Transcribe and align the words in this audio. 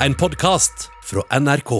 en 0.00 0.14
podkast 0.14 0.90
fra 1.04 1.40
NRK. 1.40 1.70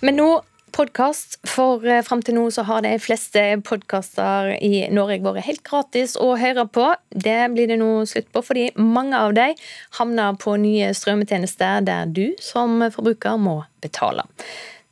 Men 0.00 0.16
nå 0.18 0.28
podkast, 0.74 1.38
for 1.46 1.82
eh, 1.86 2.02
fram 2.06 2.22
til 2.22 2.36
nå 2.38 2.44
så 2.54 2.64
har 2.66 2.82
de 2.84 2.92
fleste 3.02 3.42
podkaster 3.66 4.52
i 4.58 4.84
Norge 4.94 5.20
vært 5.22 5.46
helt 5.46 5.62
gratis 5.66 6.16
å 6.20 6.34
høre 6.38 6.66
på. 6.70 6.86
Det 7.10 7.38
blir 7.54 7.70
det 7.70 7.78
nå 7.82 7.90
slutt 8.10 8.30
på, 8.34 8.42
fordi 8.46 8.68
mange 8.78 9.18
av 9.18 9.34
de 9.36 9.50
havner 9.98 10.38
på 10.38 10.56
nye 10.62 10.92
strømmetjenester 10.94 11.86
der 11.86 12.10
du 12.10 12.26
som 12.42 12.82
forbruker 12.94 13.38
må 13.42 13.60
betale. 13.82 14.26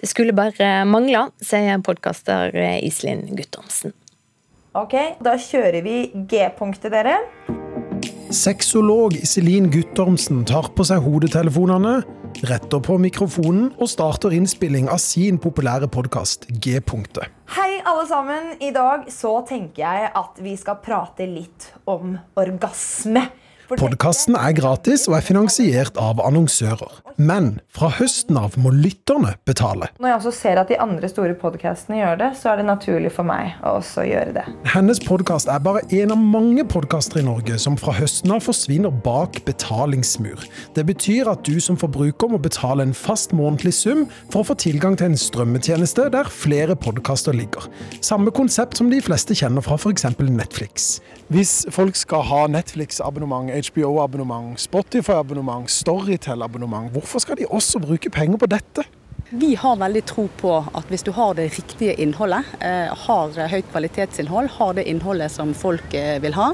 Det 0.02 0.10
skulle 0.10 0.34
bare 0.34 0.82
mangle, 0.88 1.28
sier 1.42 1.82
podkaster 1.86 2.54
Iselin 2.82 3.28
Guttormsen. 3.38 3.94
Ok, 4.78 4.96
da 5.22 5.36
kjører 5.38 5.82
vi 5.84 5.98
G-punktet, 6.30 6.90
dere. 6.94 7.20
Sexolog 8.32 9.14
Iselin 9.18 9.68
Guttormsen 9.70 10.42
tar 10.48 10.70
på 10.74 10.86
seg 10.88 11.02
hodetelefonene, 11.04 12.00
retter 12.48 12.80
på 12.82 12.96
mikrofonen 13.02 13.70
og 13.76 13.90
starter 13.90 14.34
innspilling 14.34 14.88
av 14.92 15.00
sin 15.02 15.38
populære 15.42 15.88
podkast 15.92 16.48
G-punktet. 16.62 17.28
Hei, 17.52 17.82
alle 17.84 18.06
sammen. 18.08 18.54
I 18.64 18.70
dag 18.74 19.06
så 19.12 19.34
tenker 19.48 19.84
jeg 19.84 20.10
at 20.18 20.40
vi 20.42 20.56
skal 20.60 20.80
prate 20.84 21.28
litt 21.28 21.68
om 21.84 22.16
orgasme. 22.40 23.26
Podkasten 23.78 24.36
er 24.36 24.52
gratis 24.56 25.06
og 25.08 25.14
er 25.16 25.24
finansiert 25.24 25.96
av 26.00 26.20
annonsører. 26.20 26.98
Men 27.20 27.54
fra 27.72 27.88
høsten 27.92 28.36
av 28.40 28.56
må 28.60 28.72
lytterne 28.74 29.34
betale. 29.48 29.88
Når 30.02 30.10
jeg 30.10 30.18
også 30.18 30.32
ser 30.36 30.60
at 30.60 30.70
de 30.72 30.78
andre 30.82 31.08
store 31.08 31.36
podkastene 31.38 32.00
gjør 32.00 32.18
det, 32.20 32.30
så 32.40 32.52
er 32.52 32.60
det 32.60 32.66
naturlig 32.68 33.12
for 33.14 33.28
meg 33.28 33.54
å 33.62 33.76
også 33.78 34.04
gjøre 34.08 34.34
det. 34.36 34.44
Hennes 34.72 35.00
podkast 35.04 35.50
er 35.52 35.62
bare 35.64 35.84
en 36.00 36.14
av 36.14 36.20
mange 36.20 36.64
podkaster 36.68 37.20
i 37.22 37.24
Norge 37.26 37.58
som 37.62 37.78
fra 37.80 37.94
høsten 37.96 38.34
av 38.34 38.42
forsvinner 38.44 38.92
bak 39.04 39.40
betalingsmur. 39.46 40.44
Det 40.76 40.84
betyr 40.88 41.30
at 41.32 41.44
du 41.48 41.60
som 41.62 41.78
forbruker 41.80 42.32
må 42.32 42.40
betale 42.42 42.84
en 42.86 42.96
fast 42.96 43.32
månedlig 43.36 43.74
sum 43.78 44.04
for 44.32 44.42
å 44.42 44.50
få 44.50 44.58
tilgang 44.60 44.98
til 44.98 45.12
en 45.12 45.20
strømmetjeneste 45.20 46.08
der 46.12 46.32
flere 46.32 46.76
podkaster 46.76 47.36
ligger. 47.36 47.68
Samme 48.04 48.34
konsept 48.34 48.80
som 48.80 48.90
de 48.92 49.00
fleste 49.04 49.36
kjenner 49.38 49.64
fra 49.64 49.78
f.eks. 49.80 50.08
Netflix. 50.22 50.90
Hvis 51.32 51.62
folk 51.72 51.96
skal 51.96 52.26
ha 52.28 52.44
Netflix-abonnement, 52.52 53.52
HBO-abonnement, 53.62 54.58
Spotify-abonnement, 54.58 55.70
Storytel-abonnement, 55.70 56.90
hvorfor 56.90 57.18
skal 57.18 57.38
de 57.38 57.46
også 57.50 57.78
bruke 57.78 58.10
penger 58.10 58.36
på 58.36 58.46
dette? 58.46 58.84
Vi 59.34 59.54
har 59.56 59.76
veldig 59.80 60.00
tro 60.04 60.26
på 60.36 60.50
at 60.60 60.90
hvis 60.92 61.06
du 61.06 61.08
har 61.16 61.32
det 61.38 61.46
riktige 61.54 61.94
innholdet, 62.04 62.44
eh, 62.60 62.90
har 63.06 63.38
høyt 63.48 63.70
kvalitetsinnhold, 63.72 64.50
har 64.58 64.74
det 64.76 64.84
innholdet 64.90 65.32
som 65.32 65.54
folk 65.56 65.94
eh, 65.96 66.18
vil 66.20 66.36
ha, 66.36 66.50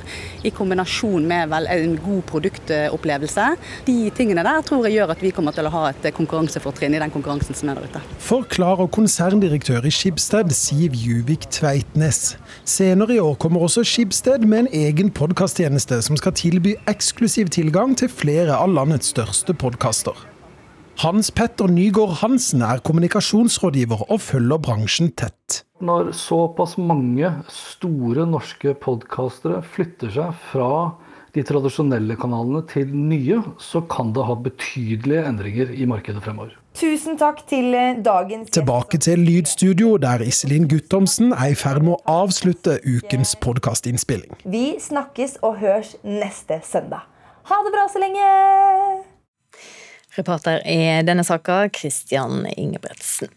i 0.47 0.53
kombinasjon 0.55 1.27
med 1.27 1.57
en 1.59 1.97
god 2.05 2.23
produktopplevelse, 2.31 3.48
de 3.89 3.97
tingene 4.15 4.47
der 4.47 4.62
tror 4.62 4.87
jeg 4.87 4.95
gjør 5.01 5.15
at 5.17 5.27
vi 5.27 5.35
kommer 5.35 5.59
til 5.59 5.67
å 5.67 5.75
ha 5.75 5.83
et 5.91 6.07
konkurransefortrinn 6.15 6.95
i 6.95 7.03
den 7.03 7.11
konkurransen 7.11 7.59
som 7.59 7.75
er 7.75 7.81
der 7.83 7.91
ute. 7.91 8.05
Forklarer 8.29 8.87
konserndirektør 8.95 9.83
i 9.83 9.95
Skibsted, 9.98 10.55
Siv 10.55 10.95
Juvik 10.95 11.51
Tveitnes. 11.51 12.37
Senere 12.63 13.19
i 13.19 13.23
år 13.27 13.35
kommer 13.42 13.67
også 13.67 13.83
Skibsted 13.83 14.47
med 14.47 14.69
en 14.69 14.73
egen 14.87 15.11
podkasttjeneste 15.11 15.98
som 16.07 16.23
skal 16.23 16.39
tilby 16.39 16.79
eksklusiv 16.87 17.51
tilgang 17.59 17.98
til 17.98 18.07
flere 18.23 18.55
av 18.55 18.70
landets 18.70 19.11
største 19.11 19.59
podkaster. 19.67 20.38
Hans 20.99 21.29
Petter 21.31 21.69
Nygaard 21.71 22.17
Hansen 22.25 22.63
er 22.67 22.81
kommunikasjonsrådgiver 22.83 24.01
og 24.11 24.19
følger 24.19 24.59
bransjen 24.59 25.13
tett. 25.15 25.61
Når 25.79 26.09
såpass 26.19 26.73
mange 26.75 27.29
store 27.55 28.25
norske 28.27 28.73
podkastere 28.83 29.61
flytter 29.63 30.11
seg 30.11 30.33
fra 30.49 30.71
de 31.37 31.45
tradisjonelle 31.47 32.17
kanalene 32.19 32.65
til 32.67 32.91
nye, 32.91 33.39
så 33.63 33.85
kan 33.87 34.11
det 34.17 34.25
ha 34.27 34.35
betydelige 34.43 35.23
endringer 35.29 35.71
i 35.71 35.87
markedet 35.87 36.25
fremover. 36.25 36.57
Tusen 36.75 37.15
takk 37.21 37.45
til 37.47 37.71
eh, 37.79 38.01
dagens 38.03 38.51
Tilbake 38.57 38.99
til 38.99 39.23
lydstudio, 39.23 39.93
der 40.03 40.25
Iselin 40.27 40.67
Guttormsen 40.67 41.31
er 41.31 41.53
i 41.53 41.61
ferd 41.61 41.85
med 41.87 41.95
å 41.95 42.25
avslutte 42.25 42.81
ukens 42.83 43.37
podkastinnspilling. 43.39 44.35
Vi 44.42 44.64
snakkes 44.83 45.39
og 45.47 45.61
hørs 45.63 45.95
neste 46.03 46.58
søndag. 46.67 47.07
Ha 47.53 47.63
det 47.63 47.75
bra 47.77 47.87
så 47.95 48.03
lenge! 48.03 49.08
Reporter 50.18 50.61
i 50.67 51.02
denne 51.06 51.24
saka, 51.24 51.68
Christian 51.74 52.46
Ingebretsen. 52.56 53.30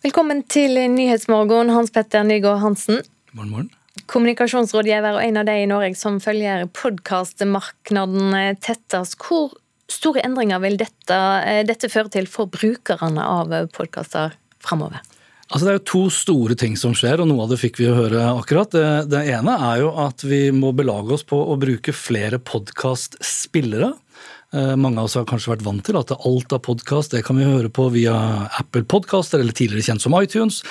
Velkommen 0.00 0.44
til 0.48 0.78
Nyhetsmorgen, 0.94 1.72
Hans 1.74 1.92
Petter 1.92 2.24
Nygaard 2.24 2.62
Hansen. 2.62 3.02
Morgen, 3.32 3.50
morgen. 3.50 3.70
Kommunikasjonsrådgiver 4.10 5.18
og 5.18 5.22
en 5.24 5.40
av 5.42 5.48
de 5.50 5.58
i 5.60 5.68
Norge 5.68 5.98
som 5.98 6.16
følger 6.22 6.64
podkastmarkedet 6.74 8.62
tettest. 8.64 9.18
Hvor 9.20 9.52
store 9.90 10.24
endringer 10.24 10.62
vil 10.62 10.78
dette, 10.80 11.20
dette 11.68 11.90
føre 11.92 12.12
til 12.14 12.30
for 12.30 12.50
brukerne 12.50 13.22
av 13.26 13.52
podkaster 13.74 14.34
framover? 14.64 15.02
Altså 15.50 15.66
Det 15.66 15.70
er 15.70 15.78
jo 15.80 15.88
to 15.90 16.02
store 16.14 16.54
ting 16.58 16.76
som 16.78 16.94
skjer, 16.94 17.20
og 17.20 17.26
noe 17.26 17.42
av 17.42 17.50
det 17.50 17.58
fikk 17.58 17.80
vi 17.80 17.88
jo 17.88 17.96
høre 17.96 18.22
akkurat. 18.38 18.70
Det, 18.70 19.10
det 19.10 19.24
ene 19.34 19.56
er 19.72 19.80
jo 19.82 19.90
at 19.98 20.22
vi 20.22 20.44
må 20.54 20.70
belage 20.78 21.16
oss 21.16 21.26
på 21.26 21.36
å 21.42 21.58
bruke 21.58 21.94
flere 21.96 22.38
podkastspillere. 22.38 23.90
Eh, 24.54 24.76
mange 24.76 24.98
av 24.98 25.06
oss 25.06 25.14
har 25.14 25.26
kanskje 25.30 25.52
vært 25.52 25.62
vant 25.62 25.82
til 25.86 25.94
at 26.00 26.10
alt 26.10 26.52
av 26.56 26.62
podkast 26.66 27.14
kan 27.22 27.38
vi 27.38 27.46
høre 27.46 27.70
på 27.70 27.84
via 27.94 28.16
Apple 28.58 28.82
Podcaster, 28.82 29.38
eller 29.38 29.54
tidligere 29.54 29.92
kjent 29.92 30.02
som 30.02 30.16
iTunes. 30.18 30.64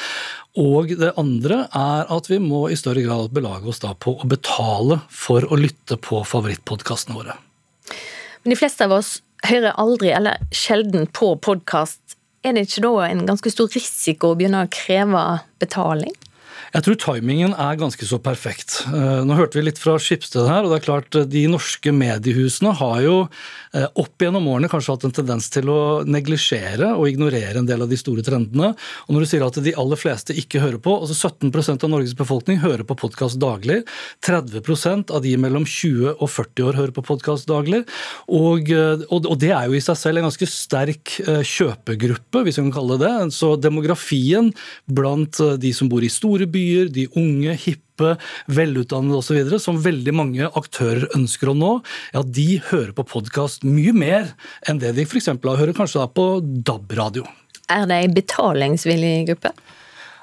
Og 0.59 0.91
det 0.99 1.13
andre 1.21 1.61
er 1.71 2.11
at 2.11 2.27
vi 2.27 2.41
må 2.43 2.65
i 2.67 2.75
større 2.79 3.05
grad 3.05 3.31
belage 3.31 3.71
oss 3.71 3.79
da 3.79 3.93
på 3.95 4.17
å 4.19 4.27
betale 4.27 4.99
for 5.07 5.47
å 5.47 5.59
lytte 5.59 5.95
på 5.95 6.25
favorittpodkastene 6.27 7.15
våre. 7.15 7.37
Men 8.43 8.51
de 8.51 8.59
fleste 8.59 8.83
av 8.83 8.97
oss 8.99 9.19
hører 9.47 9.77
aldri 9.79 10.11
eller 10.11 10.43
sjelden 10.51 11.07
på 11.15 11.31
podkast. 11.39 12.01
Er 12.43 12.55
det 12.55 12.67
ikke 12.67 12.83
da 12.83 12.93
en 13.07 13.23
ganske 13.29 13.51
stor 13.53 13.71
risiko 13.71 14.33
å 14.33 14.39
begynne 14.39 14.65
å 14.65 14.71
kreve 14.73 15.23
betaling? 15.63 16.15
Jeg 16.69 16.85
tror 16.85 16.97
timingen 17.01 17.55
er 17.57 17.79
ganske 17.79 18.05
så 18.05 18.19
perfekt. 18.21 18.83
Eh, 18.87 19.21
nå 19.25 19.35
hørte 19.37 19.57
vi 19.57 19.65
litt 19.65 19.81
fra 19.81 19.97
Skipsted 20.01 20.45
her, 20.47 20.63
og 20.63 20.71
det 20.71 20.79
er 20.79 20.85
klart 20.85 21.17
eh, 21.17 21.25
de 21.25 21.43
norske 21.49 21.91
mediehusene 21.95 22.75
har 22.77 22.99
jo 23.03 23.15
eh, 23.73 23.87
opp 23.99 24.21
gjennom 24.21 24.45
årene 24.51 24.69
kanskje 24.71 24.93
hatt 24.93 25.07
en 25.09 25.15
tendens 25.17 25.49
til 25.51 25.71
å 25.73 25.79
neglisjere 26.05 26.93
og 26.93 27.09
ignorere 27.09 27.59
en 27.59 27.69
del 27.69 27.83
av 27.83 27.89
de 27.89 27.99
store 27.99 28.23
trendene. 28.25 28.71
Og 29.07 29.15
når 29.15 29.25
du 29.25 29.29
sier 29.31 29.45
at 29.45 29.59
de 29.65 29.73
aller 29.81 29.99
fleste 29.99 30.35
ikke 30.37 30.61
hører 30.63 30.79
på, 30.83 30.93
altså 31.01 31.17
17% 31.31 31.87
av 31.87 31.93
Norges 31.93 32.15
befolkning 32.19 32.61
hører 32.63 32.85
på 32.87 32.99
podkast 33.01 33.41
daglig, 33.41 33.81
30% 34.25 35.11
av 35.15 35.25
de 35.25 35.35
mellom 35.41 35.65
20 35.65 36.15
og 36.15 36.29
40 36.29 36.69
år 36.69 36.79
hører 36.83 36.95
på 36.95 37.05
podkast 37.09 37.49
daglig, 37.49 37.81
og, 38.29 38.69
og, 39.09 39.29
det 39.41 39.51
er 39.55 39.67
jo 39.69 39.77
i 39.77 39.83
seg 39.83 39.97
selv 39.97 40.21
en 40.21 40.29
ganske 40.29 40.47
sterk 40.49 41.17
kjøpegruppe, 41.25 42.43
hvis 42.45 42.59
vi 42.59 42.67
kan 42.67 42.73
kalle 42.75 42.99
det 42.99 43.09
det. 43.09 43.31
Så 43.35 43.53
demografien 43.61 44.51
blant 44.85 45.39
de 45.61 45.73
som 45.75 45.89
bor 45.91 46.03
i 46.05 46.11
store 46.11 46.47
byer, 46.49 46.58
byer, 46.59 46.91
de 46.93 47.07
unge, 47.19 47.55
hippe, 47.63 48.15
velutdannede 48.51 49.19
osv., 49.19 49.57
som 49.61 49.79
veldig 49.83 50.15
mange 50.15 50.51
aktører 50.59 51.07
ønsker 51.17 51.51
å 51.51 51.57
nå, 51.57 51.73
ja, 52.15 52.23
de 52.23 52.47
hører 52.69 52.93
på 52.97 53.07
podkast 53.15 53.67
mye 53.67 53.95
mer 53.95 54.33
enn 54.67 54.81
det 54.81 54.95
de 54.97 55.07
f.eks. 55.07 55.31
hører 55.43 55.75
kanskje 55.77 56.07
på 56.15 56.29
DAB-radio. 56.43 57.27
Er 57.69 57.85
det 57.89 57.99
ei 58.03 58.13
betalingsvillig 58.13 59.13
gruppe? 59.29 59.53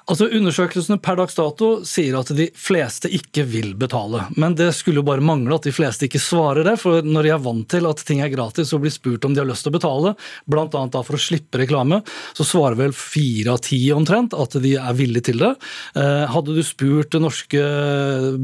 Altså 0.07 0.29
Undersøkelsene 0.31 1.01
per 1.03 1.17
dags 1.19 1.35
dato 1.35 1.69
sier 1.83 2.15
at 2.15 2.29
de 2.39 2.45
fleste 2.55 3.09
ikke 3.11 3.43
vil 3.51 3.73
betale. 3.75 4.21
Men 4.39 4.55
det 4.55 4.69
skulle 4.79 5.01
jo 5.01 5.07
bare 5.09 5.25
mangle 5.25 5.57
at 5.57 5.65
de 5.67 5.73
fleste 5.75 6.07
ikke 6.07 6.21
svarer 6.23 6.63
det, 6.69 6.77
for 6.79 7.03
når 7.03 7.27
de 7.27 7.33
er 7.35 7.41
vant 7.43 7.67
til 7.73 7.89
at 7.91 8.05
ting 8.07 8.21
er 8.23 8.31
gratis 8.31 8.71
og 8.71 8.85
blir 8.85 8.95
spurt 8.95 9.27
om 9.27 9.35
de 9.35 9.43
har 9.43 9.49
lyst 9.49 9.67
til 9.67 9.73
å 9.73 9.77
betale, 9.77 10.13
bl.a. 10.47 10.83
for 10.95 11.19
å 11.19 11.21
slippe 11.21 11.59
reklame, 11.59 11.99
så 12.39 12.47
svarer 12.47 12.79
vel 12.79 12.95
fire 12.95 13.57
av 13.57 13.65
ti 13.67 13.81
omtrent 13.97 14.37
at 14.39 14.55
de 14.63 14.77
er 14.79 14.95
villige 14.95 15.33
til 15.33 15.43
det. 15.43 15.51
Eh, 15.99 16.23
hadde 16.31 16.55
du 16.55 16.63
spurt 16.63 17.11
den 17.17 17.27
norske 17.27 17.65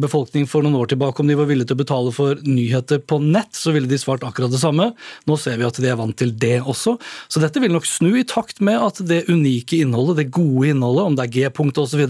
befolkning 0.02 0.50
for 0.50 0.66
noen 0.66 0.80
år 0.80 0.90
tilbake 0.90 1.22
om 1.22 1.30
de 1.30 1.38
var 1.38 1.46
villige 1.46 1.70
til 1.70 1.78
å 1.78 1.82
betale 1.84 2.16
for 2.16 2.42
nyheter 2.42 3.04
på 3.06 3.20
nett, 3.22 3.54
så 3.54 3.70
ville 3.70 3.90
de 3.90 4.00
svart 4.02 4.26
akkurat 4.26 4.50
det 4.50 4.64
samme. 4.64 4.88
Nå 5.30 5.38
ser 5.38 5.62
vi 5.62 5.70
at 5.70 5.78
de 5.78 5.94
er 5.94 6.02
vant 6.02 6.18
til 6.18 6.34
det 6.34 6.58
også. 6.66 6.96
Så 7.30 7.44
dette 7.46 7.62
vil 7.62 7.78
nok 7.78 7.86
snu 7.86 8.10
i 8.18 8.26
takt 8.26 8.58
med 8.58 8.82
at 8.82 8.98
det 9.06 9.28
unike 9.30 9.78
innholdet, 9.78 10.24
det 10.24 10.34
gode 10.34 10.74
innholdet, 10.74 11.06
om 11.06 11.22
det 11.22 11.28
er 11.28 11.34
G 11.38 11.48
punkt 11.54 11.78
osv. 11.80 12.02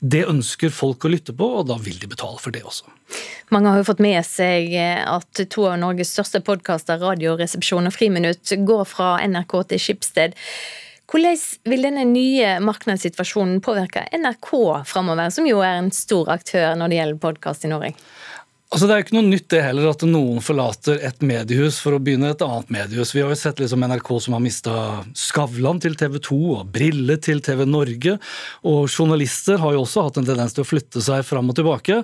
Det 0.00 0.24
ønsker 0.28 0.74
folk 0.74 1.04
å 1.04 1.12
lytte 1.12 1.34
på, 1.36 1.48
og 1.60 1.68
da 1.70 1.78
vil 1.82 1.98
de 2.02 2.10
betale 2.10 2.40
for 2.42 2.54
det 2.54 2.64
også. 2.66 2.90
Mange 3.54 3.72
har 3.72 3.80
jo 3.80 3.88
fått 3.88 4.02
med 4.04 4.20
seg 4.26 4.74
at 4.78 5.42
to 5.50 5.66
av 5.70 5.80
Norges 5.82 6.12
største 6.14 6.42
podkaster, 6.46 7.00
Radioresepsjon 7.02 7.90
og 7.90 7.96
Friminutt, 7.96 8.54
går 8.66 8.86
fra 8.88 9.16
NRK 9.26 9.56
til 9.72 9.82
Skipsted. 9.82 10.38
Hvordan 11.10 11.38
vil 11.66 11.82
denne 11.82 12.04
nye 12.06 12.50
markedssituasjonen 12.62 13.58
påvirke 13.66 14.04
NRK 14.14 14.50
framover, 14.86 15.32
som 15.34 15.48
jo 15.48 15.58
er 15.66 15.80
en 15.80 15.90
stor 15.94 16.30
aktør 16.30 16.76
når 16.78 16.92
det 16.92 17.00
gjelder 17.00 17.22
podkast 17.24 17.66
i 17.66 17.70
Norge? 17.72 17.96
Altså 18.70 18.86
Det 18.86 18.94
er 18.94 19.00
jo 19.00 19.04
ikke 19.08 19.14
noe 19.16 19.26
nytt 19.26 19.46
det 19.50 19.60
heller 19.64 19.88
at 19.90 20.02
noen 20.06 20.42
forlater 20.46 21.00
et 21.02 21.24
mediehus 21.26 21.80
for 21.82 21.96
å 21.96 21.98
begynne 21.98 22.28
et 22.30 22.42
annet 22.46 22.68
mediehus. 22.70 23.10
Vi 23.16 23.18
har 23.24 23.32
jo 23.32 23.38
sett 23.38 23.58
liksom 23.58 23.82
NRK 23.82 24.10
som 24.22 24.36
har 24.36 24.42
mista 24.44 24.74
Skavlan 25.18 25.80
til 25.82 25.96
TV 25.98 26.20
2 26.22 26.36
og 26.52 26.68
Brille 26.70 27.16
til 27.18 27.42
TV 27.42 27.64
Norge. 27.66 28.14
Og 28.70 28.84
journalister 28.86 29.58
har 29.58 29.74
jo 29.74 29.80
også 29.82 30.04
hatt 30.06 30.20
en 30.20 30.28
tendens 30.28 30.54
til 30.54 30.62
å 30.62 30.68
flytte 30.68 31.02
seg 31.02 31.26
fram 31.26 31.50
og 31.50 31.56
tilbake. 31.58 31.96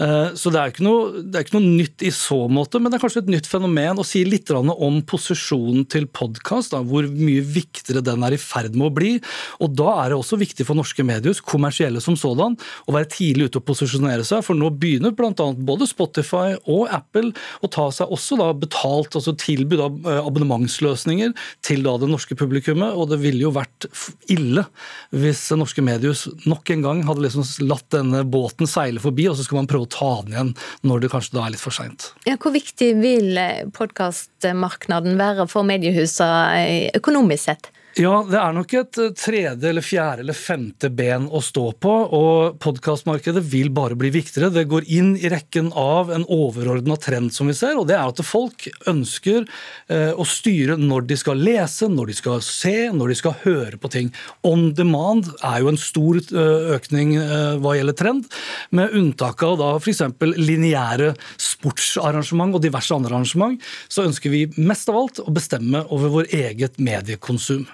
Eh, 0.00 0.30
så 0.40 0.52
det 0.54 0.62
er 0.62 0.72
ikke 0.72 0.86
noe, 0.86 1.26
er 1.26 1.44
ikke 1.44 1.58
noe 1.58 1.74
nytt 1.74 2.06
i 2.08 2.14
så 2.16 2.40
måte, 2.48 2.80
men 2.80 2.88
det 2.88 2.96
er 2.96 3.04
kanskje 3.04 3.26
et 3.26 3.34
nytt 3.34 3.50
fenomen 3.50 4.00
å 4.00 4.08
si 4.08 4.24
litt 4.24 4.48
om 4.54 5.02
posisjonen 5.04 5.84
til 5.92 6.08
podkast, 6.08 6.72
hvor 6.88 7.04
mye 7.04 7.44
viktigere 7.44 8.00
den 8.04 8.24
er 8.24 8.38
i 8.38 8.40
ferd 8.40 8.72
med 8.72 8.88
å 8.88 8.94
bli. 8.96 9.12
Og 9.60 9.76
da 9.76 9.98
er 10.06 10.14
det 10.14 10.22
også 10.22 10.40
viktig 10.40 10.64
for 10.64 10.80
norske 10.80 11.04
mediehus, 11.04 11.44
kommersielle 11.44 12.00
som 12.00 12.16
sådan, 12.16 12.56
å 12.88 12.96
være 12.96 13.12
tidlig 13.12 13.50
ute 13.50 13.60
og 13.60 13.68
posisjonere 13.68 14.24
seg, 14.24 14.40
for 14.48 14.56
nå 14.56 14.72
begynner 14.72 15.12
bl.a. 15.12 15.52
både 15.52 15.84
Spotify 15.92 16.13
Spotify 16.14 16.54
og 16.70 16.86
Apple 16.94 17.32
å 17.64 17.70
ta 17.72 17.88
seg 17.94 18.12
også 18.14 18.38
da 18.38 18.50
betalt, 18.54 19.16
altså 19.18 19.34
tilbud 19.38 19.82
av 19.82 20.06
eh, 20.06 20.20
abonnementsløsninger 20.22 21.34
til 21.66 21.82
da 21.86 21.96
det 21.98 22.10
norske 22.10 22.36
publikummet. 22.38 22.94
Og 22.94 23.10
det 23.10 23.20
ville 23.24 23.42
jo 23.42 23.52
vært 23.54 23.88
ille 24.30 24.66
hvis 25.10 25.46
norske 25.58 25.82
mediehus 25.84 26.26
nok 26.46 26.70
en 26.74 26.84
gang 26.84 27.04
hadde 27.08 27.26
liksom 27.26 27.46
latt 27.66 27.86
denne 27.94 28.24
båten 28.24 28.70
seile 28.70 29.02
forbi, 29.02 29.28
og 29.30 29.38
så 29.38 29.46
skal 29.46 29.62
man 29.62 29.70
prøve 29.70 29.88
å 29.88 29.94
ta 29.94 30.12
den 30.24 30.34
igjen 30.36 30.52
når 30.86 31.04
det 31.04 31.12
kanskje 31.14 31.38
da 31.38 31.46
er 31.46 31.54
litt 31.54 31.64
for 31.64 31.74
seint. 31.74 32.12
Ja, 32.28 32.38
hvor 32.40 32.54
viktig 32.54 32.94
vil 33.02 33.38
podkastmarkedet 33.74 35.16
være 35.18 35.48
for 35.50 35.66
mediehusene 35.66 36.60
eh, 36.62 36.92
økonomisk 36.94 37.50
sett? 37.50 37.74
Ja, 37.94 38.24
det 38.26 38.40
er 38.40 38.54
nok 38.56 38.72
et 38.74 38.98
eh, 38.98 39.12
tredje 39.14 39.68
eller 39.70 39.84
fjerde 39.84 40.24
eller 40.24 40.34
femte 40.34 40.88
ben 40.90 41.28
å 41.30 41.38
stå 41.44 41.68
på. 41.78 41.92
Og 42.16 42.56
podkastmarkedet 42.62 43.38
vil 43.46 43.68
bare 43.74 43.94
bli 43.94 44.08
viktigere. 44.16 44.50
Det 44.50 44.64
går 44.66 44.88
inn 44.90 45.12
i 45.14 45.30
rekken 45.30 45.68
av 45.78 46.10
en 46.10 46.24
overordna 46.26 46.96
trend 46.98 47.30
som 47.34 47.46
vi 47.46 47.54
ser, 47.54 47.78
og 47.78 47.86
det 47.86 47.94
er 47.94 48.10
at 48.10 48.22
folk 48.26 48.66
ønsker 48.90 49.44
eh, 49.46 50.10
å 50.10 50.26
styre 50.26 50.74
når 50.80 51.06
de 51.12 51.18
skal 51.20 51.38
lese, 51.38 51.86
når 51.92 52.10
de 52.10 52.16
skal 52.18 52.42
se, 52.42 52.74
når 52.90 53.14
de 53.14 53.18
skal 53.20 53.36
høre 53.44 53.78
på 53.78 53.92
ting. 53.94 54.10
On 54.42 54.66
demand 54.74 55.30
er 55.46 55.62
jo 55.62 55.70
en 55.70 55.78
stor 55.78 56.18
eh, 56.18 56.74
økning 56.74 57.14
hva 57.62 57.76
gjelder 57.76 57.98
trend, 57.98 58.26
med 58.74 58.90
unntak 58.96 59.46
av 59.46 59.60
da 59.60 59.70
f.eks. 59.78 60.02
lineære 60.34 61.12
sportsarrangement 61.38 62.58
og 62.58 62.66
diverse 62.66 62.90
andre 62.96 63.14
arrangement, 63.14 63.62
så 63.86 64.08
ønsker 64.08 64.34
vi 64.34 64.48
mest 64.58 64.90
av 64.90 64.98
alt 64.98 65.22
å 65.22 65.30
bestemme 65.34 65.86
over 65.94 66.10
vår 66.18 66.34
eget 66.42 66.82
mediekonsum. 66.82 67.68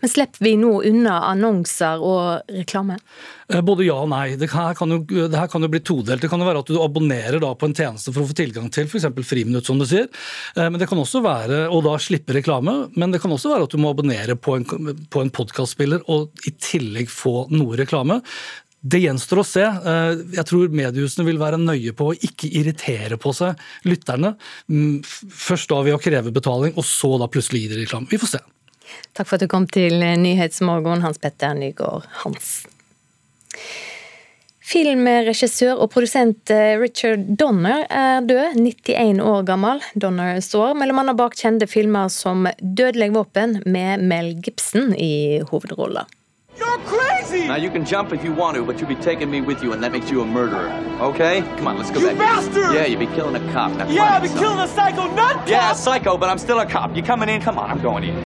Men 0.00 0.12
slipper 0.12 0.44
vi 0.44 0.54
nå 0.60 0.72
unna 0.88 1.16
annonser 1.30 2.02
og 2.04 2.52
reklame? 2.52 2.98
Eh, 3.50 3.60
både 3.66 3.86
ja 3.86 3.98
og 4.02 4.10
nei. 4.12 4.36
Det 4.40 4.50
her 4.52 4.76
kan 4.78 4.94
jo, 4.94 5.00
det 5.04 5.36
her 5.36 5.50
kan 5.50 5.64
jo 5.64 5.70
bli 5.72 5.82
todelt. 5.84 6.22
Det 6.22 6.30
kan 6.32 6.42
jo 6.42 6.48
være 6.48 6.62
at 6.64 6.70
du 6.70 6.80
abonnerer 6.82 7.40
på 7.40 7.68
en 7.68 7.76
tjeneste 7.76 8.14
for 8.14 8.24
å 8.24 8.30
få 8.30 8.38
tilgang 8.38 8.70
til 8.72 8.88
f.eks. 8.88 9.08
friminutt, 9.26 9.68
som 9.68 9.80
du 9.80 9.86
sier. 9.88 10.08
Eh, 10.56 10.66
men 10.68 10.78
det 10.80 10.88
kan 10.90 11.00
også 11.00 11.22
være, 11.24 11.66
Og 11.70 11.84
da 11.86 11.96
slippe 12.00 12.36
reklame. 12.36 12.90
Men 12.96 13.14
det 13.14 13.22
kan 13.22 13.32
også 13.32 13.54
være 13.54 13.68
at 13.68 13.74
du 13.74 13.80
må 13.82 13.92
abonnere 13.94 14.36
på 14.36 14.56
en, 14.58 14.66
på 15.10 15.22
en 15.22 15.34
podkastspiller 15.34 16.04
og 16.08 16.46
i 16.46 16.54
tillegg 16.56 17.10
få 17.12 17.46
noe 17.54 17.78
reklame. 17.80 18.20
Det 18.80 19.02
gjenstår 19.02 19.42
å 19.42 19.44
se. 19.44 19.64
Eh, 19.64 20.20
jeg 20.38 20.46
tror 20.48 20.72
mediehusene 20.72 21.26
vil 21.26 21.40
være 21.40 21.60
nøye 21.60 21.92
på 21.96 22.10
å 22.10 22.16
ikke 22.16 22.48
irritere 22.48 23.18
på 23.20 23.32
seg 23.36 23.60
lytterne. 23.88 24.34
Mm, 24.72 25.02
først 25.04 25.68
da 25.72 25.82
ved 25.84 25.98
å 25.98 26.00
kreve 26.00 26.32
betaling, 26.32 26.72
og 26.80 26.86
så 26.88 27.16
da 27.20 27.28
plutselig 27.28 27.66
gi 27.66 27.74
dem 27.74 27.82
reklame. 27.82 28.08
Vi 28.10 28.20
får 28.20 28.38
se. 28.38 28.42
Takk 29.12 29.26
for 29.28 29.38
at 29.38 29.46
du 29.46 29.50
kom 29.50 29.66
til 29.66 30.00
Nyhetsmorgen, 30.00 31.02
Hans 31.06 31.18
Petter 31.22 31.54
Nygaard 31.58 32.06
Hansen. 32.24 32.70
Filmregissør 34.70 35.80
og 35.82 35.90
produsent 35.90 36.50
eh, 36.54 36.76
Richard 36.78 37.24
Donner 37.40 37.88
er 37.90 38.22
død, 38.22 38.60
91 38.60 39.18
år 39.26 39.42
gammel. 39.48 39.82
Donner 39.98 40.38
står 40.44 40.76
bl.a. 40.78 41.14
bak 41.18 41.34
kjente 41.34 41.66
filmer 41.66 42.08
som 42.08 42.46
'Dødelig 42.46 43.10
våpen' 43.16 43.58
med 43.66 44.04
Mel 44.06 44.36
Gibson 44.38 44.94
i 44.94 45.42
hovedrollen. 45.50 46.06
You're 46.60 46.78
crazy! 46.86 47.48
Now 47.48 47.56
you 47.56 47.70
can 47.70 47.84
jump 47.84 48.12
if 48.12 48.22
you 48.22 48.32
want 48.32 48.56
to, 48.56 48.64
but 48.64 48.78
you'll 48.78 48.94
be 48.94 49.02
taking 49.02 49.30
me 49.30 49.40
with 49.40 49.62
you, 49.62 49.72
and 49.72 49.82
that 49.82 49.92
makes 49.92 50.10
you 50.10 50.22
a 50.22 50.26
murderer. 50.26 50.70
Okay? 51.00 51.42
Come 51.56 51.66
on, 51.66 51.78
let's 51.78 51.90
go 51.90 51.98
you 51.98 52.08
back. 52.08 52.18
bastard! 52.18 52.74
Yeah, 52.74 52.86
you'll 52.86 53.00
be 53.00 53.14
killing 53.16 53.34
a 53.34 53.52
cop. 53.52 53.72
Now, 53.72 53.88
yeah, 53.88 54.14
I'll 54.14 54.22
be 54.22 54.28
killing 54.28 54.60
a 54.60 54.68
psycho 54.68 55.06
nut 55.14 55.36
cop! 55.36 55.48
Yeah, 55.48 55.72
psycho, 55.72 56.16
but 56.16 56.28
I'm 56.28 56.38
still 56.38 56.60
a 56.60 56.66
cop. 56.66 56.94
You 56.94 57.02
coming 57.02 57.28
in? 57.28 57.40
Come 57.40 57.58
on, 57.58 57.70
I'm 57.70 57.82
going 57.82 58.04
in. 58.04 58.22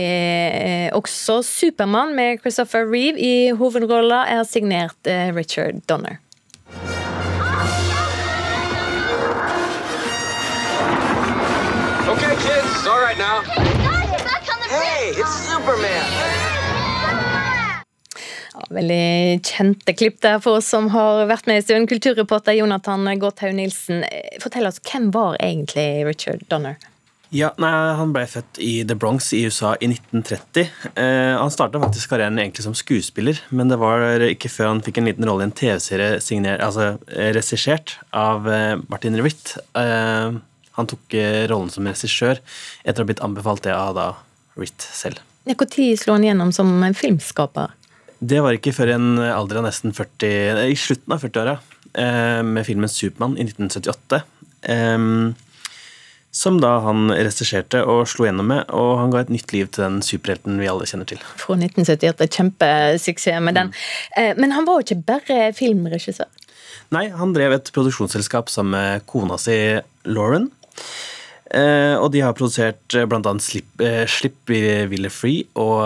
Eh, 0.00 0.88
også 0.96 1.40
Supermann 1.46 2.14
med 2.16 2.40
Christopher 2.40 2.86
Reeve 2.88 3.20
i 3.20 3.50
hovedrolla 3.56 4.24
er 4.30 4.44
signert 4.48 5.06
eh, 5.06 5.30
Richard 5.34 5.82
Donner. 5.88 6.18
Okay, 12.10 12.34
kids, 12.42 12.86
all 12.86 13.00
right 13.00 13.18
now. 13.18 13.42
Hey, 14.70 15.12
it's 15.20 15.34
Superman! 15.50 16.30
veldig 18.70 19.40
kjente 19.46 19.94
klipp 19.98 20.20
der 20.22 20.38
for 20.42 20.60
oss 20.60 20.68
som 20.70 20.88
har 20.94 21.24
vært 21.30 21.48
med 21.50 21.60
i 21.60 21.64
stund. 21.64 21.88
Kulturreporter 21.90 22.56
Jonathan 22.58 23.08
Gåthaug 23.18 23.56
Nilsen, 23.56 24.04
fortell 24.42 24.68
oss, 24.70 24.80
hvem 24.86 25.10
var 25.14 25.38
egentlig 25.42 26.06
Richard 26.06 26.46
Donner? 26.52 26.78
Ja, 27.30 27.52
nei, 27.62 27.70
Han 27.94 28.10
ble 28.14 28.24
født 28.26 28.58
i 28.58 28.80
The 28.82 28.96
Bronx 28.98 29.28
i 29.36 29.44
USA 29.46 29.76
i 29.78 29.86
1930. 29.86 30.70
Eh, 30.98 31.34
han 31.38 31.52
starta 31.54 31.78
faktisk 31.78 32.10
karrieren 32.10 32.38
egentlig 32.42 32.64
som 32.64 32.74
skuespiller, 32.74 33.38
men 33.54 33.70
det 33.70 33.78
var 33.78 34.24
ikke 34.26 34.50
før 34.50 34.72
han 34.72 34.82
fikk 34.82 34.98
en 34.98 35.06
liten 35.06 35.28
rolle 35.28 35.46
i 35.46 35.48
en 35.48 35.54
TV-serie 35.54 36.56
altså, 36.58 36.96
eh, 37.14 37.30
regissert 37.36 38.00
av 38.10 38.48
eh, 38.50 38.74
Martin 38.90 39.18
Ritt. 39.22 39.54
Eh, 39.78 40.40
han 40.74 40.88
tok 40.90 41.14
eh, 41.14 41.44
rollen 41.50 41.70
som 41.70 41.86
regissør 41.86 42.40
etter 42.82 42.98
å 42.98 43.04
ha 43.04 43.10
blitt 43.12 43.22
anbefalt 43.22 43.62
det 43.68 43.76
av 43.76 43.94
da 43.98 44.08
Ritt 44.58 44.82
selv. 44.82 45.20
Når 45.46 45.94
slo 46.00 46.16
han 46.16 46.26
gjennom 46.26 46.50
som 46.52 46.72
filmskaper? 46.98 47.76
Det 48.18 48.40
var 48.42 48.58
ikke 48.58 48.74
før 48.76 48.90
i 48.90 48.96
en 48.96 49.22
alder 49.22 49.60
av 49.60 49.68
nesten 49.68 49.94
40, 49.96 50.66
i 50.66 50.74
slutten 50.76 51.14
av 51.14 51.22
40-åra, 51.22 51.54
eh, 51.94 52.42
med 52.42 52.66
filmen 52.66 52.90
'Supermann' 52.90 53.38
i 53.38 53.46
1978. 53.46 54.20
Eh, 54.66 54.98
som 56.40 56.56
da 56.62 56.78
han 56.86 57.10
regisserte 57.12 57.82
og 57.84 58.06
slo 58.08 58.24
gjennom 58.24 58.48
med, 58.48 58.70
og 58.72 58.94
han 59.02 59.12
ga 59.12 59.20
et 59.20 59.32
nytt 59.32 59.52
liv 59.52 59.68
til 59.68 59.84
den 59.84 59.98
superhelten 60.04 60.56
vi 60.60 60.70
alle 60.70 60.88
kjenner 60.88 61.08
til. 61.10 61.20
Fra 61.36 61.58
1978. 61.58 62.30
Kjempesuksess 62.38 63.44
med 63.44 63.58
den. 63.58 63.72
Mm. 64.16 64.40
Men 64.40 64.56
han 64.56 64.68
var 64.68 64.80
jo 64.80 64.86
ikke 64.86 65.04
bare 65.10 65.50
filmregissør? 65.56 66.30
Nei, 66.96 67.10
han 67.12 67.34
drev 67.36 67.58
et 67.58 67.70
produksjonsselskap 67.76 68.48
sammen 68.50 68.72
med 68.72 69.06
kona 69.10 69.36
si 69.38 69.58
Lauren. 70.08 70.48
Eh, 71.50 71.96
og 71.98 72.08
de 72.14 72.24
har 72.24 72.34
produsert 72.38 72.96
eh, 72.96 73.04
bl.a. 73.10 73.36
Slipp, 73.42 73.84
Slipp 74.08 74.54
i 74.54 74.62
Ville 74.88 75.12
Free 75.12 75.44
og 75.60 75.84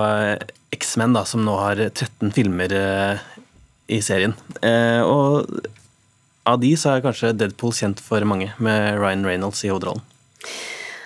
X-Men, 0.77 1.19
som 1.27 1.43
nå 1.45 1.59
har 1.59 1.83
13 1.89 2.31
filmer 2.37 2.79
i 3.91 4.01
serien. 4.05 4.35
Og 5.05 5.51
av 6.45 6.59
de 6.61 6.75
så 6.79 6.95
er 6.95 7.05
kanskje 7.05 7.35
Deadpool 7.37 7.73
kjent 7.75 8.03
for 8.05 8.25
mange, 8.29 8.53
med 8.63 8.99
Ryan 9.01 9.25
Reynolds 9.27 9.65
i 9.65 9.73
hovedrollen. 9.73 10.05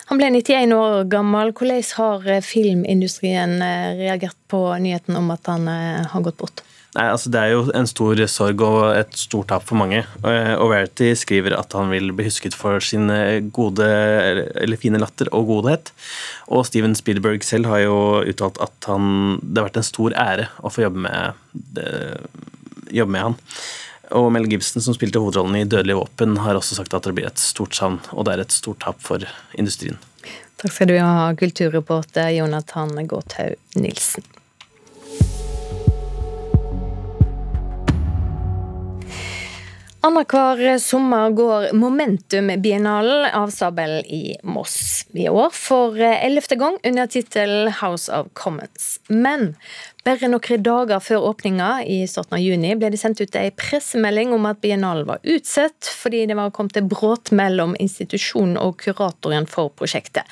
Han 0.08 0.16
ble 0.16 0.30
91 0.32 0.72
år 0.72 1.02
gammel. 1.12 1.52
Hvordan 1.52 1.84
har 1.98 2.30
eh, 2.32 2.44
filmindustrien 2.44 3.58
eh, 3.60 3.92
reagert 3.98 4.38
på 4.48 4.62
nyheten 4.80 5.18
om 5.18 5.28
at 5.34 5.50
han 5.50 5.68
eh, 5.68 6.06
har 6.08 6.24
gått 6.24 6.38
bort? 6.40 6.62
Nei, 6.96 7.04
altså 7.12 7.28
Det 7.28 7.40
er 7.42 7.50
jo 7.52 7.66
en 7.76 7.86
stor 7.86 8.22
sorg 8.32 8.62
og 8.64 8.78
et 8.96 9.12
stort 9.20 9.50
tap 9.52 9.66
for 9.68 9.76
mange. 9.76 10.00
Og 10.24 10.70
Verity 10.72 11.10
skriver 11.20 11.52
at 11.54 11.76
han 11.76 11.92
vil 11.92 12.08
bli 12.16 12.24
husket 12.26 12.56
for 12.56 12.80
sin 12.82 13.12
gode, 13.54 13.84
eller 13.84 14.80
fine 14.80 14.98
latter 14.98 15.28
og 15.36 15.50
godhet. 15.52 15.92
Og 16.48 16.64
Steven 16.66 16.96
Spielberg 16.98 17.44
selv 17.44 17.68
har 17.68 17.84
jo 17.84 17.98
uttalt 18.24 18.56
at 18.64 18.88
han, 18.88 19.36
det 19.44 19.60
har 19.60 19.68
vært 19.68 19.82
en 19.82 19.86
stor 19.90 20.16
ære 20.16 20.48
å 20.64 20.72
få 20.72 20.86
jobbe 20.86 21.04
med, 21.04 21.76
jobbe 22.88 23.14
med 23.14 23.26
han. 23.28 23.38
Og 24.16 24.30
Mel 24.32 24.48
Gibson, 24.48 24.82
som 24.84 24.96
spilte 24.96 25.20
hovedrollen 25.20 25.56
i 25.58 25.64
'Dødelige 25.64 25.98
våpen', 25.98 26.38
har 26.38 26.56
også 26.56 26.78
sagt 26.78 26.94
at 26.94 27.04
det 27.04 27.14
blir 27.14 27.26
et 27.28 27.38
stort 27.38 27.74
savn, 27.76 28.00
og 28.12 28.24
det 28.24 28.34
er 28.34 28.40
et 28.46 28.52
stort 28.52 28.80
tap 28.80 29.02
for 29.04 29.24
industrien. 29.58 29.98
Takk 30.58 30.72
skal 30.72 30.88
du 30.88 30.96
ha, 30.98 31.34
kulturreporter 31.38 32.32
Jonathan 32.34 33.06
Gåthaug 33.06 33.54
Nilsen. 33.76 34.24
Annenhver 40.00 40.78
sommer 40.78 41.30
går 41.30 41.72
Momentum-biennalen 41.72 43.34
av 43.34 43.48
stabelen 43.50 44.04
i 44.06 44.36
Moss. 44.42 45.06
I 45.12 45.28
år 45.28 45.50
for 45.50 45.98
ellevte 45.98 46.54
gang 46.54 46.76
under 46.86 47.06
tittelen 47.06 47.72
House 47.80 48.12
of 48.12 48.28
Commons. 48.32 49.00
Men 49.08 49.56
bare 50.06 50.30
noen 50.30 50.62
dager 50.62 51.02
før 51.02 51.26
åpninga 51.32 51.70
i 51.82 51.96
starten 52.06 52.38
av 52.38 52.44
juni 52.44 52.76
ble 52.78 52.92
det 52.94 53.00
sendt 53.02 53.24
ut 53.24 53.34
en 53.34 53.56
pressemelding 53.58 54.36
om 54.36 54.46
at 54.46 54.60
biennalen 54.62 55.08
var 55.08 55.18
utsatt 55.26 55.90
fordi 55.90 56.28
det 56.30 56.38
var 56.38 56.54
kommet 56.54 56.78
til 56.78 56.86
brudd 56.86 57.32
mellom 57.34 57.74
institusjonen 57.82 58.54
og 58.62 58.78
kuratoren 58.84 59.50
for 59.50 59.74
prosjektet. 59.74 60.30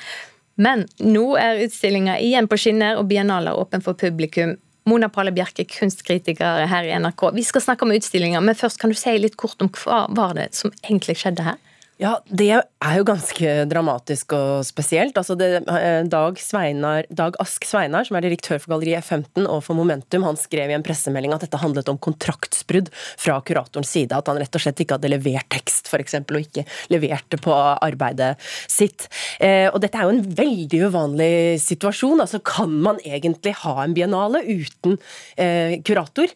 Men 0.55 0.87
nå 1.03 1.25
er 1.37 1.59
utstillinga 1.67 2.15
igjen 2.23 2.47
på 2.47 2.57
skinner, 2.57 2.95
og 2.97 3.11
biennalen 3.11 3.51
er 3.51 3.59
åpen 3.59 3.83
for 3.83 3.99
publikum 3.99 4.55
Mona 4.87 5.09
Palle 5.11 5.33
Bjerke, 5.35 5.65
kunstkritiker 5.67 6.65
her 6.71 6.87
i 6.87 6.93
NRK. 6.95 7.29
Vi 7.35 7.43
skal 7.43 7.63
snakke 7.65 7.83
om 7.83 7.91
utstillinga, 7.95 8.39
men 8.43 8.55
først 8.55 8.79
kan 8.79 8.93
du 8.93 8.97
si 8.97 9.17
litt 9.19 9.35
kort 9.39 9.61
om 9.63 9.71
hva 9.83 10.05
var 10.15 10.37
det 10.37 10.53
som 10.55 10.71
egentlig 10.79 11.17
skjedde 11.19 11.45
her? 11.49 11.57
Ja, 11.97 12.19
det 12.29 12.51
er 12.53 12.97
jo 12.99 13.05
ganske 13.09 13.51
dramatisk 13.65 14.35
og 14.37 14.61
spesielt. 14.67 15.15
Altså 15.17 15.33
det, 15.33 15.63
eh, 15.65 16.03
Dag, 16.05 16.37
Sveinar, 16.37 17.07
Dag 17.09 17.33
Ask 17.41 17.65
Sveinar, 17.65 18.05
som 18.05 18.17
er 18.17 18.21
direktør 18.21 18.61
for 18.61 18.75
Galleri 18.75 18.93
F15 18.99 19.47
og 19.49 19.63
for 19.65 19.73
Momentum, 19.73 20.21
han 20.21 20.37
skrev 20.37 20.69
i 20.69 20.75
en 20.77 20.85
pressemelding 20.85 21.33
at 21.33 21.41
dette 21.41 21.57
handlet 21.57 21.89
om 21.89 21.97
kontraktsbrudd 21.97 22.91
fra 22.93 23.41
kuratorens 23.41 23.89
side. 23.89 24.13
At 24.13 24.29
han 24.29 24.37
rett 24.37 24.53
og 24.53 24.61
slett 24.61 24.77
ikke 24.77 24.99
hadde 24.99 25.09
levert 25.09 25.49
tekst, 25.49 25.89
f.eks., 25.89 26.19
og 26.21 26.37
ikke 26.37 26.67
leverte 26.93 27.41
på 27.41 27.51
arbeidet 27.57 28.37
sitt. 28.69 29.09
Eh, 29.41 29.65
og 29.73 29.81
dette 29.81 29.97
er 29.97 30.05
jo 30.05 30.13
en 30.13 30.35
veldig 30.37 30.83
uvanlig 30.91 31.57
situasjon. 31.65 32.21
Altså, 32.21 32.37
kan 32.45 32.77
man 32.77 33.01
egentlig 33.01 33.55
ha 33.63 33.73
en 33.81 33.97
biennale 33.97 34.43
uten 34.45 34.99
eh, 35.33 35.81
kurator? 35.81 36.29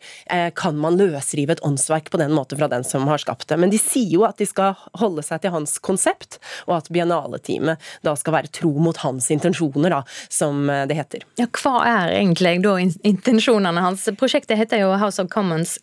Kan 0.58 0.82
man 0.82 0.98
løsrive 0.98 1.54
et 1.54 1.62
åndsverk 1.62 2.10
på 2.10 2.18
den 2.18 2.34
måten 2.34 2.58
fra 2.58 2.72
den 2.72 2.82
som 2.88 3.06
har 3.06 3.22
skapt 3.22 3.46
det? 3.52 3.62
Men 3.62 3.70
de 3.70 3.78
sier 3.78 4.10
jo 4.10 4.26
at 4.26 4.42
de 4.42 4.50
skal 4.50 4.74
holde 4.98 5.22
seg 5.22 5.44
til 5.44 5.51
hans 5.54 5.78
konsept, 5.84 6.40
og 6.68 6.78
at 6.80 6.90
biennaleteamet 6.94 7.82
da 8.06 8.16
skal 8.20 8.38
være 8.38 8.52
tro 8.54 8.72
mot 8.82 8.98
hans 9.04 9.30
intensjoner, 9.34 9.94
da, 9.94 10.02
som 10.32 10.70
eh, 10.70 10.86
det 10.90 10.98
heter. 10.98 11.26
Ja, 11.40 11.48
Hva 11.62 11.82
er 11.88 12.16
egentlig 12.16 12.58
da 12.66 12.76
intensjonene 12.82 13.84
hans? 13.84 14.08
Prosjektet 14.20 14.60
heter 14.60 14.84
jo 14.84 14.92
House 15.02 15.22
of 15.22 15.30
Commons. 15.34 15.78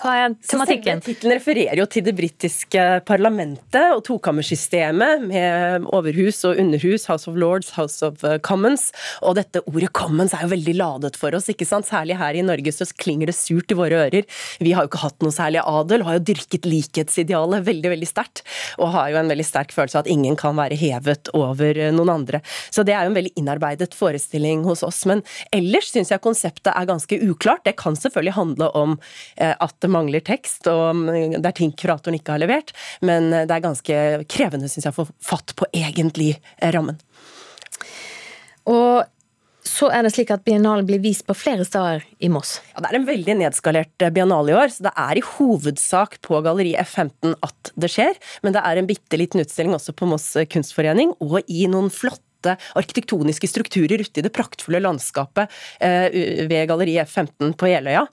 Hva 0.00 0.16
er 0.20 0.36
tematikken? 0.48 1.02
Tittelen 1.04 1.36
refererer 1.38 1.80
jo 1.80 1.86
til 1.90 2.04
det 2.06 2.16
britiske 2.16 2.84
parlamentet 3.08 3.94
og 3.94 4.04
tokammersystemet 4.06 5.26
med 5.26 5.86
overhus 5.94 6.42
og 6.48 6.60
underhus, 6.60 7.06
House 7.10 7.30
of 7.30 7.38
Lords, 7.40 7.72
House 7.76 8.04
of 8.06 8.24
eh, 8.26 8.38
Commons. 8.44 8.90
Og 9.26 9.36
dette 9.38 9.62
ordet 9.66 9.92
commons 9.96 10.34
er 10.36 10.46
jo 10.46 10.52
veldig 10.54 10.76
ladet 10.78 11.16
for 11.20 11.34
oss, 11.36 11.50
ikke 11.52 11.68
sant? 11.68 11.88
Særlig 11.88 12.18
her 12.20 12.36
i 12.36 12.44
Norge 12.46 12.74
så 12.74 12.86
klinger 12.96 13.30
det 13.30 13.36
surt 13.38 13.72
i 13.72 13.78
våre 13.78 14.06
ører. 14.06 14.26
Vi 14.62 14.74
har 14.76 14.84
jo 14.84 14.92
ikke 14.92 15.04
hatt 15.04 15.24
noe 15.24 15.34
særlig 15.34 15.62
adel, 15.64 16.04
har 16.06 16.18
jo 16.18 16.24
dyrket 16.32 16.68
likhetsidealet 16.68 17.66
veldig, 17.66 17.92
veldig 17.94 18.10
sterkt. 18.10 18.44
Og 18.80 18.92
har 18.96 19.12
jo 19.12 19.20
en 19.20 19.30
veldig 19.30 19.46
sterk 19.46 19.74
følelse 19.74 19.98
av 19.98 20.06
at 20.06 20.12
ingen 20.12 20.36
kan 20.38 20.56
være 20.58 20.78
hevet 20.80 21.30
over 21.36 21.78
eh, 21.78 21.92
noen 21.94 22.12
andre. 22.16 22.42
Så 22.74 22.84
det 22.86 22.96
er 22.96 23.06
jo 23.06 23.12
en 23.12 23.18
veldig 23.18 23.34
innarbeidet 23.40 23.94
forestilling 23.96 24.64
hos 24.66 24.84
oss. 24.86 25.04
Men 25.08 25.22
ellers 25.54 25.92
syns 25.92 26.12
jeg 26.12 26.24
konseptet 26.24 26.72
er 26.72 26.88
ganske 26.88 27.20
uklart. 27.28 27.64
Det 27.66 27.76
kan 27.80 27.98
selvfølgelig 27.98 28.36
handle 28.38 28.70
om 28.78 28.96
eh, 29.36 29.52
at 29.52 29.76
det 29.84 29.92
mangler 29.92 30.24
tekst, 30.24 30.66
og 30.70 31.06
det 31.06 31.42
er 31.44 31.56
ting 31.56 31.74
kuratoren 31.76 32.18
ikke 32.18 32.36
har 32.36 32.42
levert, 32.42 32.72
men 33.04 33.32
eh, 33.32 33.46
det 33.48 33.56
er 33.56 33.66
ganske 33.66 34.00
krevende, 34.32 34.70
syns 34.72 34.88
jeg, 34.88 34.94
å 34.94 35.04
få 35.04 35.10
fatt 35.24 35.56
på 35.58 35.68
egentlig 35.76 36.34
rammen. 36.74 36.98
Og 38.66 39.06
så 39.76 39.90
er 39.92 40.06
det 40.06 40.12
slik 40.14 40.30
at 40.32 40.44
biennalen 40.46 40.86
blir 40.88 41.02
vist 41.02 41.26
på 41.28 41.36
flere 41.36 41.64
steder 41.66 42.04
i 42.24 42.30
Moss? 42.32 42.56
Ja, 42.72 42.80
Det 42.80 42.90
er 42.90 42.98
en 43.00 43.08
veldig 43.08 43.34
nedskalert 43.42 44.04
eh, 44.04 44.12
biennale 44.14 44.54
i 44.54 44.56
år, 44.56 44.72
så 44.72 44.86
det 44.88 44.92
er 44.96 45.18
i 45.18 45.24
hovedsak 45.24 46.16
på 46.24 46.40
Galleri 46.44 46.72
F15 46.80 47.34
at 47.44 47.72
det 47.76 47.90
skjer. 47.92 48.16
Men 48.42 48.56
det 48.56 48.62
er 48.64 48.80
en 48.80 48.88
bitte 48.88 49.20
liten 49.20 49.42
utstilling 49.42 49.76
også 49.76 49.92
på 49.96 50.08
Moss 50.08 50.30
kunstforening, 50.52 51.12
og 51.20 51.42
i 51.44 51.66
noen 51.68 51.92
flotte 51.92 52.25
arkitektoniske 52.78 53.50
strukturer 53.50 54.04
ute 54.04 54.20
i 54.20 54.24
det 54.24 54.32
praktfulle 54.34 54.80
landskapet 54.84 55.52
eh, 55.80 56.08
ved 56.48 56.68
Galleri 56.70 56.96
F15 57.02 57.54
på 57.58 57.70
Jeløya. 57.70 58.06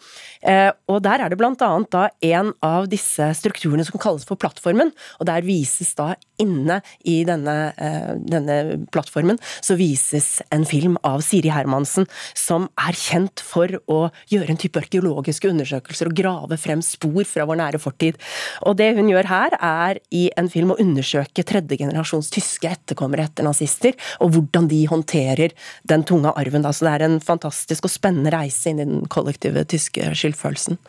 Eh, 0.43 0.71
og 0.91 1.01
der 1.05 1.23
er 1.23 1.31
det 1.31 1.39
blant 1.39 1.61
annet 1.63 1.91
da 1.93 2.07
en 2.33 2.51
av 2.65 2.89
disse 2.91 3.29
strukturene 3.37 3.85
som 3.87 4.01
kalles 4.01 4.25
for 4.27 4.39
plattformen, 4.39 4.91
og 5.19 5.29
der 5.29 5.45
vises 5.45 5.93
da 5.97 6.13
inne 6.41 6.79
i 7.07 7.21
denne, 7.27 7.73
eh, 7.77 8.13
denne 8.19 8.85
plattformen 8.93 9.39
så 9.63 9.77
vises 9.79 10.41
en 10.53 10.65
film 10.67 10.97
av 11.07 11.21
Siri 11.25 11.51
Hermansen, 11.53 12.07
som 12.37 12.67
er 12.79 12.97
kjent 12.97 13.43
for 13.43 13.71
å 13.91 13.99
gjøre 14.31 14.53
en 14.53 14.61
type 14.61 14.81
arkeologiske 14.81 15.49
undersøkelser 15.51 16.09
og 16.09 16.17
grave 16.17 16.57
frem 16.59 16.83
spor 16.85 17.23
fra 17.29 17.47
vår 17.49 17.59
nære 17.61 17.81
fortid. 17.81 18.19
Og 18.67 18.77
det 18.79 18.93
hun 18.97 19.11
gjør 19.11 19.29
her, 19.31 19.57
er 19.63 19.99
i 20.11 20.25
en 20.39 20.49
film 20.51 20.73
å 20.73 20.79
undersøke 20.81 21.45
tredjegenerasjons 21.47 22.31
tyske 22.33 22.69
etterkommere 22.71 23.27
etter 23.29 23.47
nazister, 23.47 23.95
og 24.23 24.33
hvordan 24.35 24.69
de 24.71 24.81
håndterer 24.89 25.53
den 25.89 26.05
tunge 26.07 26.31
arven. 26.39 26.65
Så 26.71 26.87
det 26.87 26.95
er 26.95 27.07
en 27.07 27.19
fantastisk 27.23 27.87
og 27.87 27.93
spennende 27.93 28.33
reise 28.33 28.71
inn 28.71 28.81
i 28.81 28.87
den 28.87 29.05
kollektive 29.11 29.65
tyske 29.69 30.13
skyldfølelsen. 30.15 30.79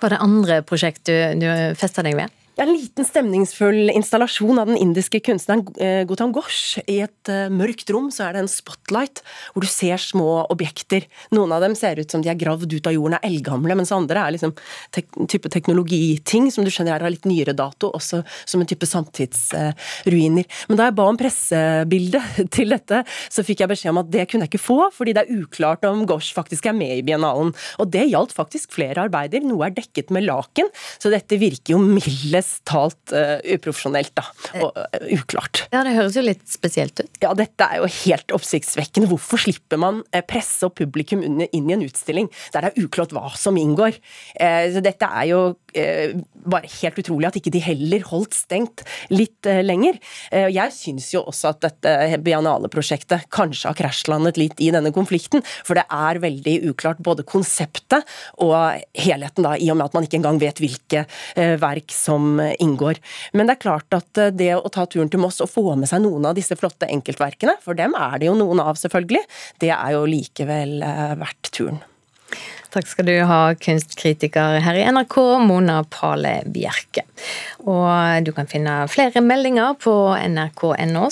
Var 0.00 0.14
det 0.14 0.22
andre 0.24 0.60
prosjekt 0.66 1.04
du, 1.10 1.14
du 1.40 1.48
festa 1.78 2.04
deg 2.06 2.18
ved? 2.18 2.39
En 2.58 2.72
liten 2.74 3.06
stemningsfull 3.06 3.92
installasjon 3.94 4.58
av 4.58 4.66
den 4.68 4.76
indiske 4.80 5.20
kunstneren 5.22 5.62
Gotam 5.64 6.30
Gautam 6.30 6.32
Ghosh. 6.34 6.80
I 6.90 7.00
et 7.06 7.30
uh, 7.30 7.48
mørkt 7.52 7.88
rom 7.94 8.10
så 8.12 8.26
er 8.26 8.34
det 8.36 8.42
en 8.44 8.50
spotlight 8.50 9.22
hvor 9.52 9.64
du 9.64 9.68
ser 9.70 10.00
små 10.02 10.42
objekter. 10.52 11.06
Noen 11.34 11.54
av 11.54 11.62
dem 11.64 11.76
ser 11.78 12.00
ut 12.00 12.10
som 12.10 12.22
de 12.22 12.30
er 12.32 12.38
gravd 12.38 12.74
ut 12.74 12.88
av 12.90 12.94
jorden, 12.94 13.16
er 13.16 13.26
eldgamle, 13.30 13.76
mens 13.78 13.92
andre 13.94 14.24
er 14.24 14.34
liksom 14.34 14.52
tek 14.94 15.08
type 15.30 15.50
teknologiting 15.52 16.50
som 16.52 16.66
du 16.66 16.72
skjønner 16.72 16.98
er 16.98 17.06
av 17.06 17.14
litt 17.14 17.28
nyere 17.28 17.54
dato, 17.56 17.92
også 17.96 18.22
som 18.44 18.60
en 18.60 18.68
type 18.68 18.88
samtidsruiner. 18.88 20.44
Uh, 20.44 20.66
Men 20.68 20.80
da 20.80 20.90
jeg 20.90 20.96
ba 20.98 21.08
om 21.08 21.20
pressebilde 21.20 22.22
til 22.56 22.74
dette, 22.74 23.02
så 23.32 23.46
fikk 23.46 23.64
jeg 23.64 23.72
beskjed 23.72 23.94
om 23.94 24.02
at 24.02 24.12
det 24.12 24.26
kunne 24.30 24.46
jeg 24.46 24.54
ikke 24.54 24.62
få, 24.66 24.78
fordi 24.96 25.16
det 25.16 25.24
er 25.24 25.40
uklart 25.44 25.86
om 25.88 26.04
Ghosh 26.08 26.34
faktisk 26.36 26.68
er 26.68 26.76
med 26.76 26.98
i 26.98 27.06
biennalen. 27.06 27.54
Og 27.80 27.90
det 27.94 28.08
gjaldt 28.10 28.36
faktisk 28.36 28.76
flere 28.76 29.06
arbeider. 29.06 29.44
Noe 29.46 29.70
er 29.70 29.76
dekket 29.78 30.12
med 30.12 30.26
laken, 30.28 30.68
så 31.00 31.14
dette 31.14 31.40
virker 31.40 31.76
jo 31.76 31.82
mildest 32.40 32.64
talt 32.68 33.12
uh, 33.12 33.38
uprofesjonelt 33.44 34.12
da, 34.16 34.24
og 34.60 34.76
uh, 34.76 35.06
uklart. 35.14 35.66
Ja, 35.72 35.82
Det 35.84 35.94
høres 35.96 36.16
jo 36.16 36.24
litt 36.24 36.46
spesielt 36.48 37.00
ut. 37.00 37.10
Ja, 37.22 37.32
dette 37.34 37.66
er 37.66 37.80
jo 37.80 37.88
helt 38.04 38.32
oppsiktsvekkende. 38.32 39.08
Hvorfor 39.10 39.40
slipper 39.40 39.80
man 39.80 40.02
presse 40.28 40.66
og 40.66 40.74
publikum 40.78 41.22
inn 41.22 41.42
i 41.46 41.74
en 41.74 41.84
utstilling 41.84 42.28
der 42.52 42.64
det 42.64 42.70
er 42.72 42.84
uklart 42.84 43.12
hva 43.14 43.30
som 43.38 43.56
inngår? 43.58 43.96
Så 44.36 44.82
dette 44.84 45.06
er 45.06 45.26
jo 45.30 45.40
bare 46.50 46.68
helt 46.80 46.98
utrolig 47.00 47.28
at 47.28 47.38
ikke 47.38 47.52
de 47.54 47.62
heller 47.62 48.04
holdt 48.08 48.34
stengt 48.36 48.82
litt 49.12 49.46
lenger. 49.46 49.98
Jeg 50.30 50.74
syns 50.74 51.10
jo 51.14 51.22
også 51.30 51.52
at 51.52 51.60
dette 51.64 52.20
Biennale-prosjektet 52.24 53.28
kanskje 53.32 53.70
har 53.70 53.78
krasjlandet 53.78 54.40
litt 54.40 54.62
i 54.62 54.70
denne 54.74 54.92
konflikten, 54.94 55.44
for 55.66 55.78
det 55.78 55.86
er 55.86 56.22
veldig 56.22 56.56
uklart 56.72 57.02
både 57.04 57.26
konseptet 57.28 58.06
og 58.42 58.80
helheten, 58.98 59.46
da, 59.46 59.56
i 59.56 59.70
og 59.72 59.78
med 59.78 59.88
at 59.88 59.98
man 59.98 60.08
ikke 60.08 60.20
engang 60.20 60.40
vet 60.42 60.62
hvilke 60.62 61.06
verk 61.62 61.94
som 61.94 62.29
inngår. 62.62 63.00
Men 63.32 63.48
det 63.48 63.56
er 63.56 63.64
klart 63.64 63.96
at 63.96 64.20
eh, 64.20 64.32
det 64.34 64.52
å 64.56 64.70
ta 64.72 64.86
turen 64.86 65.10
til 65.10 65.22
Moss 65.22 65.40
og 65.42 65.50
få 65.50 65.74
med 65.74 65.90
seg 65.90 66.04
noen 66.04 66.30
av 66.30 66.38
disse 66.38 66.56
flotte 66.58 66.88
enkeltverkene, 66.90 67.56
for 67.64 67.78
dem 67.78 67.96
er 67.98 68.20
det 68.20 68.30
jo 68.30 68.38
noen 68.38 68.62
av, 68.62 68.78
selvfølgelig, 68.80 69.24
det 69.62 69.72
er 69.74 69.96
jo 69.96 70.06
likevel 70.08 70.82
eh, 70.86 71.14
verdt 71.20 71.52
turen. 71.56 71.80
Takk 72.70 72.86
skal 72.86 73.08
du 73.08 73.16
ha, 73.26 73.40
kunstkritiker 73.58 74.60
her 74.62 74.78
i 74.78 74.84
NRK, 74.86 75.16
Mona 75.42 75.80
Pale 75.90 76.36
Bjerke. 76.46 77.02
Og 77.66 78.22
du 78.22 78.30
kan 78.36 78.46
finne 78.50 78.84
flere 78.92 79.22
meldinger 79.24 79.74
på 79.82 79.94
nrk.no 80.14 81.08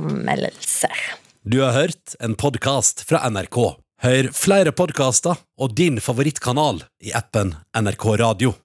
anmeldelser. 0.00 1.06
Du 1.46 1.60
har 1.62 1.76
hørt 1.78 2.18
en 2.18 2.34
podkast 2.34 3.06
fra 3.06 3.22
NRK. 3.30 3.60
Hør 4.02 4.32
flere 4.34 4.74
podkaster 4.76 5.38
og 5.62 5.78
din 5.78 6.02
favorittkanal 6.02 6.82
i 7.06 7.14
appen 7.16 7.54
NRK 7.78 8.08
Radio. 8.18 8.56